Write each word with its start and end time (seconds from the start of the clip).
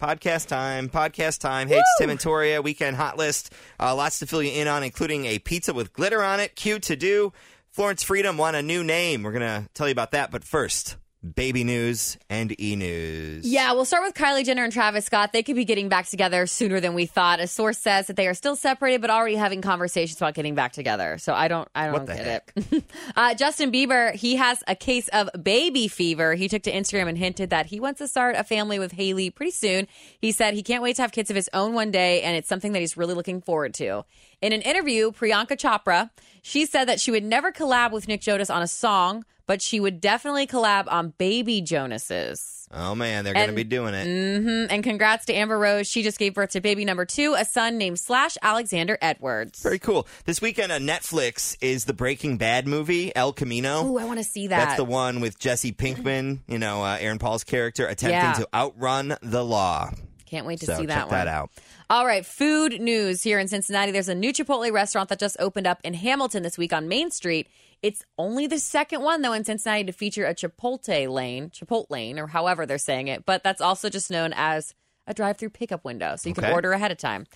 Podcast 0.00 0.48
time, 0.48 0.90
podcast 0.90 1.38
time. 1.40 1.68
Hey, 1.68 1.78
it's 1.78 1.94
Tim 1.98 2.10
and 2.10 2.20
Toria, 2.20 2.60
weekend 2.60 2.96
hot 2.96 3.16
list. 3.16 3.50
Uh, 3.80 3.94
lots 3.94 4.18
to 4.18 4.26
fill 4.26 4.42
you 4.42 4.52
in 4.52 4.68
on, 4.68 4.82
including 4.82 5.24
a 5.24 5.38
pizza 5.38 5.72
with 5.72 5.94
glitter 5.94 6.22
on 6.22 6.38
it. 6.38 6.54
Q 6.54 6.78
To 6.80 6.96
Do. 6.96 7.32
Florence 7.70 8.02
Freedom 8.02 8.36
want 8.36 8.56
a 8.56 8.62
new 8.62 8.84
name. 8.84 9.22
We're 9.22 9.32
going 9.32 9.40
to 9.62 9.68
tell 9.72 9.88
you 9.88 9.92
about 9.92 10.10
that. 10.10 10.30
But 10.30 10.44
first, 10.44 10.96
baby 11.34 11.64
news 11.64 12.16
and 12.30 12.58
e 12.60 12.76
news. 12.76 13.46
Yeah, 13.46 13.72
we'll 13.72 13.84
start 13.84 14.04
with 14.04 14.14
Kylie 14.14 14.44
Jenner 14.44 14.64
and 14.64 14.72
Travis 14.72 15.06
Scott. 15.06 15.32
They 15.32 15.42
could 15.42 15.56
be 15.56 15.64
getting 15.64 15.88
back 15.88 16.06
together 16.06 16.46
sooner 16.46 16.78
than 16.80 16.94
we 16.94 17.06
thought. 17.06 17.40
A 17.40 17.46
source 17.46 17.78
says 17.78 18.06
that 18.06 18.16
they 18.16 18.28
are 18.28 18.34
still 18.34 18.56
separated, 18.56 19.00
but 19.00 19.10
already 19.10 19.36
having 19.36 19.62
conversations 19.62 20.18
about 20.20 20.34
getting 20.34 20.54
back 20.54 20.72
together. 20.72 21.18
So 21.18 21.32
I 21.34 21.48
don't, 21.48 21.68
I 21.74 21.86
don't 21.86 21.92
What 21.94 22.06
the 22.06 22.14
get 22.14 22.52
it. 22.56 22.84
uh, 23.16 23.34
Justin 23.34 23.72
Bieber, 23.72 24.12
he 24.14 24.36
has 24.36 24.62
a 24.68 24.74
case 24.74 25.08
of 25.08 25.28
baby 25.42 25.88
fever. 25.88 26.34
He 26.34 26.48
took 26.48 26.62
to 26.62 26.72
Instagram 26.72 27.08
and 27.08 27.18
hinted 27.18 27.50
that 27.50 27.66
he 27.66 27.80
wants 27.80 27.98
to 27.98 28.08
start 28.08 28.36
a 28.36 28.44
family 28.44 28.78
with 28.78 28.92
Hailey 28.92 29.30
pretty 29.30 29.52
soon. 29.52 29.88
He 30.20 30.32
said 30.32 30.54
he 30.54 30.62
can't 30.62 30.82
wait 30.82 30.96
to 30.96 31.02
have 31.02 31.12
kids 31.12 31.30
of 31.30 31.36
his 31.36 31.50
own 31.52 31.74
one 31.74 31.90
day, 31.90 32.22
and 32.22 32.36
it's 32.36 32.48
something 32.48 32.72
that 32.72 32.80
he's 32.80 32.96
really 32.96 33.14
looking 33.14 33.40
forward 33.40 33.74
to. 33.74 34.04
In 34.42 34.52
an 34.52 34.60
interview, 34.62 35.12
Priyanka 35.12 35.56
Chopra, 35.56 36.10
she 36.42 36.66
said 36.66 36.84
that 36.86 37.00
she 37.00 37.10
would 37.10 37.24
never 37.24 37.50
collab 37.50 37.90
with 37.90 38.06
Nick 38.06 38.20
Jonas 38.20 38.50
on 38.50 38.62
a 38.62 38.68
song, 38.68 39.24
but 39.46 39.62
she 39.62 39.80
would 39.80 40.00
definitely 40.00 40.46
collab 40.46 40.84
on 40.88 41.14
Baby 41.18 41.60
Jonas's. 41.62 42.52
Oh, 42.74 42.96
man, 42.96 43.24
they're 43.24 43.32
going 43.32 43.48
to 43.48 43.54
be 43.54 43.62
doing 43.62 43.94
it. 43.94 44.40
hmm 44.40 44.66
And 44.74 44.82
congrats 44.82 45.24
to 45.26 45.32
Amber 45.32 45.56
Rose. 45.56 45.86
She 45.86 46.02
just 46.02 46.18
gave 46.18 46.34
birth 46.34 46.50
to 46.50 46.60
baby 46.60 46.84
number 46.84 47.04
two, 47.04 47.34
a 47.38 47.44
son 47.44 47.78
named 47.78 48.00
Slash 48.00 48.36
Alexander 48.42 48.98
Edwards. 49.00 49.62
Very 49.62 49.78
cool. 49.78 50.08
This 50.24 50.40
weekend 50.40 50.72
on 50.72 50.82
Netflix 50.82 51.56
is 51.60 51.84
the 51.84 51.94
Breaking 51.94 52.38
Bad 52.38 52.66
movie, 52.66 53.14
El 53.14 53.32
Camino. 53.32 53.86
Ooh, 53.86 53.98
I 53.98 54.04
want 54.04 54.18
to 54.18 54.24
see 54.24 54.48
that. 54.48 54.56
That's 54.64 54.76
the 54.76 54.84
one 54.84 55.20
with 55.20 55.38
Jesse 55.38 55.72
Pinkman, 55.72 56.40
you 56.48 56.58
know, 56.58 56.82
uh, 56.82 56.96
Aaron 56.98 57.20
Paul's 57.20 57.44
character, 57.44 57.86
attempting 57.86 58.10
Yeah. 58.18 58.32
to 58.32 58.48
outrun 58.52 59.16
the 59.22 59.44
law. 59.44 59.92
Can't 60.36 60.46
wait 60.46 60.60
to 60.60 60.66
So 60.66 60.76
see 60.76 60.86
that 60.86 60.94
check 60.94 61.06
one. 61.06 61.14
that 61.14 61.28
out. 61.28 61.50
All 61.88 62.04
right, 62.06 62.26
food 62.26 62.78
news 62.80 63.22
here 63.22 63.38
in 63.38 63.48
Cincinnati. 63.48 63.90
There's 63.90 64.08
a 64.10 64.14
new 64.14 64.32
Chipotle 64.34 64.70
restaurant 64.70 65.08
that 65.08 65.18
just 65.18 65.36
opened 65.40 65.66
up 65.66 65.80
in 65.82 65.94
Hamilton 65.94 66.42
this 66.42 66.58
week 66.58 66.72
on 66.74 66.88
Main 66.88 67.10
Street. 67.10 67.48
It's 67.82 68.04
only 68.18 68.46
the 68.46 68.58
second 68.58 69.00
one 69.02 69.22
though 69.22 69.32
in 69.32 69.44
Cincinnati 69.44 69.84
to 69.84 69.92
feature 69.92 70.26
a 70.26 70.34
Chipotlane, 70.34 71.50
Chipotle 71.52 71.86
lane, 71.90 72.18
or 72.18 72.26
however 72.26 72.66
they're 72.66 72.76
saying 72.78 73.08
it. 73.08 73.24
But 73.24 73.42
that's 73.42 73.60
also 73.62 73.88
just 73.88 74.10
known 74.10 74.32
as 74.36 74.74
a 75.06 75.14
drive-through 75.14 75.50
pickup 75.50 75.84
window, 75.84 76.16
so 76.16 76.28
you 76.28 76.34
can 76.34 76.44
Okay. 76.44 76.52
order 76.52 76.72
ahead 76.72 76.90
of 76.90 76.98
time. 76.98 77.26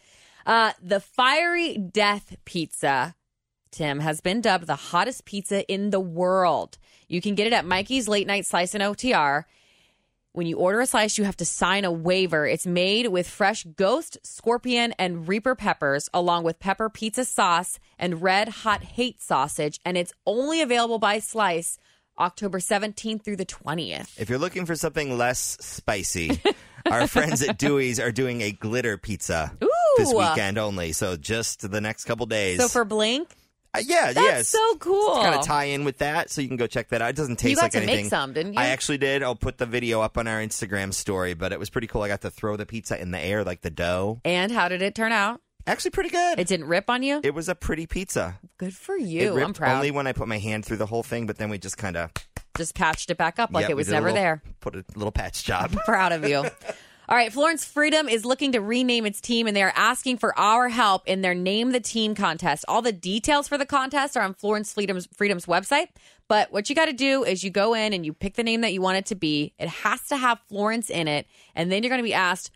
Uh, 0.44 0.72
the 0.82 1.00
Fiery 1.00 1.76
Death 1.78 2.36
Pizza, 2.44 3.14
Tim, 3.70 4.00
has 4.00 4.20
been 4.20 4.40
dubbed 4.40 4.66
the 4.66 4.74
hottest 4.76 5.24
pizza 5.24 5.64
in 5.72 5.90
the 5.90 6.00
world. 6.00 6.76
You 7.08 7.20
can 7.20 7.34
get 7.34 7.46
it 7.46 7.52
at 7.52 7.64
Mikey's 7.64 8.08
Late 8.08 8.26
Night 8.26 8.44
Slice 8.46 8.74
and 8.74 8.82
OTR. 8.82 9.44
When 10.32 10.46
you 10.46 10.58
order 10.58 10.80
a 10.80 10.86
slice, 10.86 11.18
you 11.18 11.24
have 11.24 11.36
to 11.38 11.44
sign 11.44 11.84
a 11.84 11.90
waiver. 11.90 12.46
It's 12.46 12.64
made 12.64 13.08
with 13.08 13.28
fresh 13.28 13.64
ghost, 13.64 14.16
scorpion, 14.22 14.94
and 14.96 15.26
reaper 15.26 15.56
peppers, 15.56 16.08
along 16.14 16.44
with 16.44 16.60
pepper 16.60 16.88
pizza 16.88 17.24
sauce 17.24 17.80
and 17.98 18.22
red 18.22 18.48
hot 18.48 18.80
hate 18.84 19.20
sausage. 19.20 19.80
And 19.84 19.98
it's 19.98 20.12
only 20.26 20.60
available 20.60 21.00
by 21.00 21.18
slice 21.18 21.78
October 22.16 22.60
17th 22.60 23.24
through 23.24 23.36
the 23.36 23.46
20th. 23.46 24.20
If 24.20 24.30
you're 24.30 24.38
looking 24.38 24.66
for 24.66 24.76
something 24.76 25.18
less 25.18 25.56
spicy, 25.60 26.40
our 26.88 27.08
friends 27.08 27.42
at 27.42 27.58
Dewey's 27.58 27.98
are 27.98 28.12
doing 28.12 28.40
a 28.42 28.52
glitter 28.52 28.96
pizza 28.96 29.52
this 29.96 30.14
weekend 30.14 30.58
only. 30.58 30.92
So 30.92 31.16
just 31.16 31.68
the 31.68 31.80
next 31.80 32.04
couple 32.04 32.26
days. 32.26 32.60
So 32.60 32.68
for 32.68 32.84
Blink, 32.84 33.34
Uh, 33.72 33.80
yeah, 33.86 34.12
that's 34.12 34.26
yes. 34.26 34.48
so 34.48 34.76
cool. 34.78 35.14
kind 35.22 35.34
of 35.36 35.44
tie 35.46 35.64
in 35.66 35.84
with 35.84 35.98
that, 35.98 36.28
so 36.28 36.40
you 36.40 36.48
can 36.48 36.56
go 36.56 36.66
check 36.66 36.88
that 36.88 37.00
out. 37.00 37.10
It 37.10 37.16
doesn't 37.16 37.36
taste 37.36 37.56
got 37.56 37.62
like 37.66 37.72
to 37.72 37.80
make 37.80 37.88
anything. 37.88 38.08
some, 38.08 38.32
didn't 38.32 38.54
you? 38.54 38.58
I 38.58 38.66
actually 38.66 38.98
did. 38.98 39.22
I'll 39.22 39.36
put 39.36 39.58
the 39.58 39.66
video 39.66 40.00
up 40.00 40.18
on 40.18 40.26
our 40.26 40.40
Instagram 40.40 40.92
story, 40.92 41.34
but 41.34 41.52
it 41.52 41.58
was 41.60 41.70
pretty 41.70 41.86
cool. 41.86 42.02
I 42.02 42.08
got 42.08 42.22
to 42.22 42.30
throw 42.30 42.56
the 42.56 42.66
pizza 42.66 43.00
in 43.00 43.12
the 43.12 43.20
air 43.20 43.44
like 43.44 43.60
the 43.60 43.70
dough. 43.70 44.20
and 44.24 44.50
how 44.50 44.68
did 44.68 44.82
it 44.82 44.94
turn 44.96 45.12
out? 45.12 45.40
Actually, 45.66 45.92
pretty 45.92 46.08
good. 46.10 46.40
It 46.40 46.48
didn't 46.48 46.66
rip 46.66 46.90
on 46.90 47.02
you? 47.04 47.20
It 47.22 47.32
was 47.34 47.48
a 47.48 47.54
pretty 47.54 47.86
pizza. 47.86 48.40
Good 48.58 48.74
for 48.74 48.96
you. 48.96 49.38
I'm 49.40 49.52
proud. 49.52 49.76
only 49.76 49.90
when 49.92 50.06
I 50.06 50.12
put 50.14 50.26
my 50.26 50.38
hand 50.38 50.64
through 50.64 50.78
the 50.78 50.86
whole 50.86 51.02
thing, 51.04 51.26
but 51.26 51.36
then 51.38 51.48
we 51.50 51.58
just 51.58 51.76
kind 51.78 51.96
of 51.96 52.10
Just 52.56 52.74
patched 52.74 53.10
it 53.10 53.18
back 53.18 53.38
up 53.38 53.52
like 53.52 53.62
Yep, 53.64 53.70
it 53.70 53.76
was 53.76 53.88
never 53.88 54.06
little- 54.06 54.16
there. 54.20 54.42
Put 54.60 54.74
a 54.74 54.84
little 54.96 55.12
patch 55.12 55.44
job. 55.44 55.70
proud 55.84 56.10
of 56.12 56.26
you. 56.28 56.44
All 57.10 57.16
right, 57.16 57.32
Florence 57.32 57.64
Freedom 57.64 58.08
is 58.08 58.24
looking 58.24 58.52
to 58.52 58.60
rename 58.60 59.04
its 59.04 59.20
team, 59.20 59.48
and 59.48 59.56
they 59.56 59.64
are 59.64 59.72
asking 59.74 60.18
for 60.18 60.38
our 60.38 60.68
help 60.68 61.08
in 61.08 61.22
their 61.22 61.34
Name 61.34 61.72
the 61.72 61.80
Team 61.80 62.14
contest. 62.14 62.64
All 62.68 62.82
the 62.82 62.92
details 62.92 63.48
for 63.48 63.58
the 63.58 63.66
contest 63.66 64.16
are 64.16 64.22
on 64.22 64.32
Florence 64.32 64.72
Freedom's, 64.72 65.08
Freedom's 65.16 65.46
website. 65.46 65.88
But 66.28 66.52
what 66.52 66.68
you 66.68 66.76
got 66.76 66.84
to 66.84 66.92
do 66.92 67.24
is 67.24 67.42
you 67.42 67.50
go 67.50 67.74
in 67.74 67.92
and 67.92 68.06
you 68.06 68.12
pick 68.12 68.34
the 68.34 68.44
name 68.44 68.60
that 68.60 68.72
you 68.72 68.80
want 68.80 68.98
it 68.98 69.06
to 69.06 69.16
be. 69.16 69.54
It 69.58 69.68
has 69.68 70.00
to 70.06 70.16
have 70.16 70.38
Florence 70.48 70.88
in 70.88 71.08
it, 71.08 71.26
and 71.56 71.72
then 71.72 71.82
you're 71.82 71.90
going 71.90 71.98
to 71.98 72.04
be 72.04 72.14
asked 72.14 72.52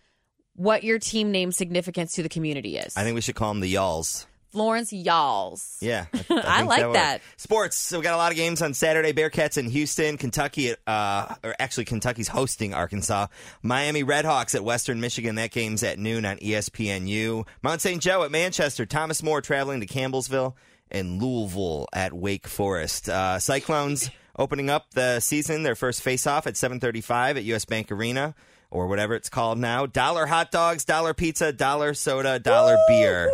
what 0.55 0.85
your 0.85 1.01
team 1.01 1.33
name 1.33 1.51
significance 1.51 2.13
to 2.13 2.23
the 2.23 2.29
community 2.29 2.77
is. 2.77 2.97
I 2.97 3.03
think 3.03 3.17
we 3.17 3.23
should 3.23 3.35
call 3.35 3.49
them 3.49 3.59
the 3.59 3.75
Y'alls. 3.75 4.25
Florence 4.55 4.93
Y'alls. 4.93 5.77
Yeah, 5.81 6.07
I, 6.15 6.19
I 6.31 6.57
think 6.59 6.69
like 6.71 6.87
would- 6.87 6.95
that. 6.95 7.23
Sports. 7.37 7.77
So 7.77 7.99
we 7.99 8.05
got 8.05 8.15
a 8.15 8.17
lot 8.17 8.31
of 8.31 8.37
games 8.37 8.63
on 8.63 8.73
Saturday. 8.73 9.13
Bearcats 9.13 9.59
in 9.59 9.69
Houston, 9.69 10.17
Kentucky. 10.17 10.77
Uh, 10.87 11.35
or 11.43 11.57
actually, 11.59 11.87
Kentucky's 11.87 12.29
hosting 12.29 12.73
Arkansas. 12.73 13.27
Miami 13.63 14.05
Redhawks 14.05 14.55
at 14.55 14.63
Western 14.63 15.01
Michigan. 15.01 15.35
That 15.35 15.51
game's 15.51 15.83
at 15.83 15.99
noon 15.99 16.25
on 16.25 16.37
ESPNU. 16.37 17.45
Mount 17.65 17.81
St. 17.81 18.01
Joe 18.01 18.23
at 18.23 18.31
Manchester. 18.31 18.87
Thomas 18.87 19.23
More 19.25 19.41
traveling 19.41 19.81
to 19.81 19.87
Campbellsville 19.87 20.55
and 20.89 21.21
Louisville 21.21 21.89
at 21.93 22.13
Wake 22.13 22.47
Forest. 22.47 23.09
Uh, 23.09 23.41
Cyclones 23.41 24.09
opening 24.39 24.71
up 24.71 24.93
the 24.95 25.19
season. 25.19 25.65
Their 25.65 25.75
first 25.75 26.01
face-off 26.01 26.47
at 26.47 26.55
7:35 26.55 27.39
at 27.39 27.43
US 27.45 27.65
Bank 27.65 27.91
Arena. 27.91 28.37
Or 28.71 28.89
whatever 28.89 29.15
it's 29.15 29.29
called 29.29 29.59
now. 29.59 29.87
Dollar 29.87 30.27
hot 30.27 30.51
dogs, 30.51 30.85
dollar 30.85 31.15
pizza, 31.15 31.53
dollar 31.53 31.95
soda, 31.95 32.41
dollar 32.41 32.77
beer. 32.89 33.31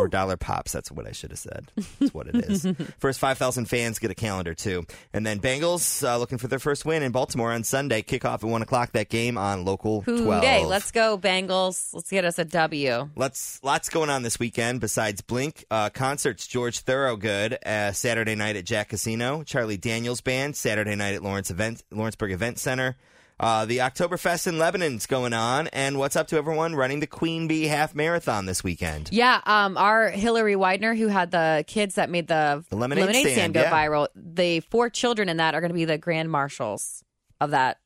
Or 0.00 0.08
dollar 0.08 0.38
pops. 0.38 0.72
That's 0.72 0.90
what 0.90 1.06
I 1.06 1.12
should 1.12 1.30
have 1.30 1.38
said. 1.38 1.70
That's 1.98 2.14
what 2.14 2.26
it 2.26 2.36
is. 2.36 2.66
first 2.98 3.20
5,000 3.20 3.66
fans 3.66 3.98
get 3.98 4.10
a 4.10 4.14
calendar, 4.14 4.54
too. 4.54 4.86
And 5.12 5.26
then 5.26 5.40
Bengals 5.40 6.02
uh, 6.02 6.16
looking 6.16 6.38
for 6.38 6.48
their 6.48 6.58
first 6.58 6.86
win 6.86 7.02
in 7.02 7.12
Baltimore 7.12 7.52
on 7.52 7.64
Sunday. 7.64 8.00
Kickoff 8.00 8.36
at 8.36 8.44
1 8.44 8.62
o'clock. 8.62 8.92
That 8.92 9.10
game 9.10 9.36
on 9.36 9.66
local 9.66 10.00
Who 10.00 10.24
12. 10.24 10.42
day? 10.42 10.64
Let's 10.64 10.90
go, 10.90 11.18
Bengals. 11.18 11.92
Let's 11.92 12.10
get 12.10 12.24
us 12.24 12.38
a 12.38 12.46
W. 12.46 13.10
Let's 13.14 13.62
lots 13.62 13.90
going 13.90 14.08
on 14.08 14.22
this 14.22 14.38
weekend 14.38 14.80
besides 14.80 15.20
Blink 15.20 15.66
uh, 15.70 15.90
concerts. 15.90 16.46
George 16.46 16.80
Thorogood 16.80 17.58
uh, 17.66 17.92
Saturday 17.92 18.34
night 18.34 18.56
at 18.56 18.64
Jack 18.64 18.88
Casino. 18.88 19.42
Charlie 19.42 19.76
Daniels 19.76 20.22
Band 20.22 20.56
Saturday 20.56 20.96
night 20.96 21.14
at 21.14 21.22
Lawrence 21.22 21.50
Event 21.50 21.84
Lawrenceburg 21.90 22.32
Event 22.32 22.58
Center. 22.58 22.96
Uh, 23.40 23.64
the 23.64 23.78
Oktoberfest 23.78 24.46
in 24.46 24.58
Lebanon's 24.58 25.06
going 25.06 25.32
on, 25.32 25.66
and 25.68 25.98
what's 25.98 26.14
up 26.14 26.26
to 26.28 26.36
everyone 26.36 26.74
running 26.76 27.00
the 27.00 27.06
Queen 27.06 27.48
Bee 27.48 27.64
Half 27.64 27.94
Marathon 27.94 28.44
this 28.44 28.62
weekend? 28.62 29.08
Yeah, 29.10 29.40
um, 29.46 29.78
our 29.78 30.10
Hillary 30.10 30.56
Widener, 30.56 30.94
who 30.94 31.08
had 31.08 31.30
the 31.30 31.64
kids 31.66 31.94
that 31.94 32.10
made 32.10 32.28
the, 32.28 32.62
The 32.68 32.76
lemonade 32.76 33.08
stand, 33.08 33.28
stand, 33.30 33.54
go 33.54 33.62
yeah. 33.62 33.72
viral, 33.72 34.08
the 34.14 34.60
four 34.60 34.90
children 34.90 35.30
in 35.30 35.38
that 35.38 35.54
are 35.54 35.60
going 35.62 35.70
to 35.70 35.74
be 35.74 35.86
the 35.86 35.96
grand 35.96 36.30
marshals 36.30 37.02
of 37.40 37.52
that. 37.52 37.78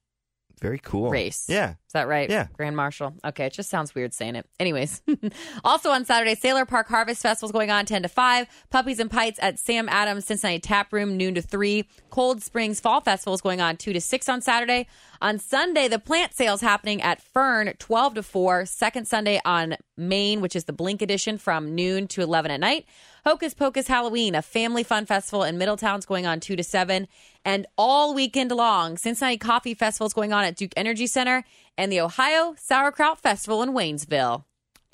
Very 0.61 0.81
cool 0.81 1.11
Race. 1.11 1.47
Yeah, 1.49 1.75
that 1.95 2.07
right? 2.07 2.29
Yeah. 2.29 2.47
Grand 2.57 2.77
Marshal. 2.77 3.15
Okay, 3.25 3.47
it 3.47 3.53
just 3.55 3.71
sounds 3.71 3.95
weird 3.95 4.13
saying 4.13 4.37
it. 4.37 4.47
Anyways, 4.61 5.03
also 5.65 5.91
on 5.91 6.05
Saturday, 6.05 6.35
Sayler 6.35 6.69
Park 6.69 6.89
Harvest 6.89 7.23
Festival 7.23 7.49
is 7.49 7.53
going 7.53 7.71
on 7.71 7.87
10 7.87 8.03
to 8.03 8.09
5. 8.09 8.47
Puppies 8.71 9.01
and 9.01 9.11
Pints 9.11 9.39
at 9.43 9.59
Sam 9.59 9.89
Adams 9.89 10.27
Cincinnati 10.27 10.61
Tap 10.61 10.93
Room, 10.93 11.17
noon 11.17 11.35
to 11.35 11.43
3. 11.43 11.89
Cold 12.11 12.43
Springs 12.43 12.81
Fall 12.81 13.01
Festival 13.01 13.35
is 13.35 13.41
going 13.41 13.61
on 13.61 13.77
2 13.77 13.93
to 13.95 14.01
6 14.01 14.29
on 14.29 14.41
Saturday. 14.41 14.87
On 15.23 15.39
Sunday, 15.39 15.89
the 15.89 15.99
plant 15.99 16.35
sales 16.35 16.61
happening 16.61 17.01
at 17.01 17.23
Fern, 17.23 17.73
12 17.79 18.15
to 18.15 18.23
4. 18.23 18.67
Second 18.67 19.09
Sunday 19.09 19.41
on 19.45 19.77
Main, 19.97 20.41
which 20.41 20.55
is 20.55 20.65
the 20.65 20.73
Blink 20.73 21.01
edition 21.01 21.39
from 21.39 21.75
noon 21.75 22.07
to 22.09 22.21
11 22.21 22.51
at 22.51 22.61
night. 22.61 22.87
Hocus 23.25 23.55
Pocus 23.55 23.89
Halloween, 23.89 24.35
a 24.35 24.43
family 24.43 24.83
fun 24.83 25.07
festival 25.07 25.45
in 25.45 25.57
Middletown's 25.57 26.05
going 26.05 26.27
on 26.27 26.41
2 26.41 26.57
to 26.57 26.63
7. 26.63 27.09
And 27.45 27.67
all 27.79 28.15
weekend 28.15 28.51
long, 28.51 28.99
Cincinnati 28.99 29.39
Coffee 29.39 29.73
Festival 29.73 30.07
is 30.07 30.13
going 30.13 30.33
on 30.35 30.45
at 30.45 30.57
Duke 30.57 30.73
Energy 30.77 31.07
Center 31.07 31.45
and 31.77 31.91
the 31.91 32.01
Ohio 32.01 32.55
Sauerkraut 32.59 33.21
Festival 33.21 33.63
in 33.63 33.71
Waynesville. 33.71 34.45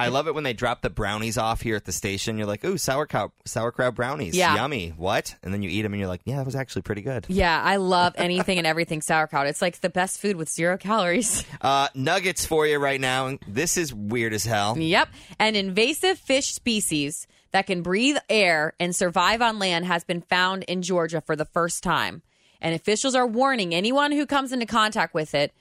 I 0.01 0.09
love 0.09 0.27
it 0.29 0.35
when 0.35 0.45
they 0.45 0.55
drop 0.55 0.81
the 0.81 0.89
brownies 0.89 1.37
off 1.37 1.61
here 1.61 1.77
at 1.77 1.85
the 1.85 1.93
station. 1.93 2.39
You're 2.39 2.47
like, 2.47 2.65
ooh, 2.65 2.79
sauerkraut, 2.79 3.33
sauerkraut 3.45 3.95
brownies. 3.95 4.35
Yeah. 4.35 4.55
Yummy. 4.55 4.95
What? 4.97 5.37
And 5.43 5.53
then 5.53 5.61
you 5.61 5.69
eat 5.69 5.83
them 5.83 5.93
and 5.93 6.01
you're 6.01 6.09
like, 6.09 6.23
yeah, 6.25 6.37
that 6.37 6.47
was 6.47 6.57
actually 6.57 6.83
pretty 6.83 7.03
good. 7.03 7.27
Yeah, 7.29 7.61
I 7.63 7.77
love 7.77 8.15
anything 8.19 8.57
and 8.57 8.67
everything 8.67 9.03
sauerkraut. 9.03 9.47
It's 9.47 9.61
like 9.61 9.79
the 9.81 9.91
best 9.91 10.19
food 10.19 10.37
with 10.37 10.49
zero 10.49 10.79
calories. 10.79 11.45
Uh, 11.61 11.89
nuggets 11.95 12.47
for 12.47 12.67
you 12.67 12.79
right 12.79 13.01
now. 13.01 13.37
This 13.47 13.77
is 13.77 13.93
weird 13.93 14.33
as 14.33 14.47
hell. 14.47 14.79
Yep. 14.79 15.11
An 15.39 15.55
invasive 15.57 16.19
fish 16.19 16.55
species 16.55 17.27
that 17.53 17.67
can 17.67 17.83
breathe 17.83 18.17
air 18.31 18.73
and 18.81 18.97
survive 18.97 19.43
on 19.43 19.59
land 19.59 19.85
has 19.85 20.03
been 20.03 20.23
found 20.23 20.63
in 20.63 20.81
Georgia 20.81 21.21
for 21.21 21.37
the 21.37 21.45
first 21.45 21.83
time. 21.83 22.23
And 22.63 22.75
officials 22.75 23.15
are 23.15 23.27
warning 23.27 23.75
anyone 23.75 24.13
who 24.13 24.25
comes 24.25 24.53
into 24.53 24.65
contact 24.65 25.13
with 25.13 25.35
it 25.35 25.53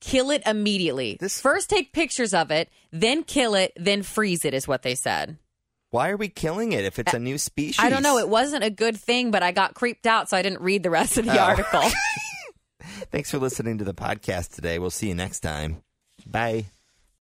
kill 0.00 0.30
it 0.30 0.42
immediately. 0.46 1.16
This- 1.20 1.40
First 1.40 1.70
take 1.70 1.92
pictures 1.92 2.34
of 2.34 2.50
it, 2.50 2.68
then 2.92 3.22
kill 3.24 3.54
it, 3.54 3.72
then 3.76 4.02
freeze 4.02 4.44
it 4.44 4.54
is 4.54 4.66
what 4.68 4.82
they 4.82 4.94
said. 4.94 5.38
Why 5.90 6.10
are 6.10 6.16
we 6.16 6.28
killing 6.28 6.72
it 6.72 6.84
if 6.84 6.98
it's 6.98 7.14
a 7.14 7.18
new 7.18 7.38
species? 7.38 7.78
I 7.78 7.88
don't 7.88 8.02
know, 8.02 8.18
it 8.18 8.28
wasn't 8.28 8.64
a 8.64 8.70
good 8.70 8.96
thing, 8.96 9.30
but 9.30 9.42
I 9.42 9.52
got 9.52 9.74
creeped 9.74 10.06
out 10.06 10.28
so 10.28 10.36
I 10.36 10.42
didn't 10.42 10.60
read 10.60 10.82
the 10.82 10.90
rest 10.90 11.16
of 11.16 11.24
the 11.24 11.38
Oh. 11.40 11.44
article. 11.44 11.82
Thanks 13.10 13.30
for 13.30 13.38
listening 13.38 13.78
to 13.78 13.84
the 13.84 13.94
podcast 13.94 14.54
today. 14.54 14.78
We'll 14.78 14.90
see 14.90 15.08
you 15.08 15.14
next 15.14 15.40
time. 15.40 15.82
Bye. 16.26 16.66